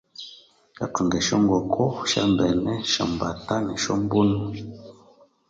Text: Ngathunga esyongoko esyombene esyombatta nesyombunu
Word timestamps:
Ngathunga 0.75 1.15
esyongoko 1.21 1.83
esyombene 2.05 2.73
esyombatta 2.85 3.55
nesyombunu 3.65 4.41